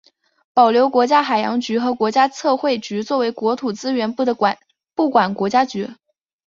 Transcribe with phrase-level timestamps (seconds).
[0.55, 4.35] 保留国家海洋局和国家测绘局作为国土资源部的
[4.95, 5.91] 部管国家局。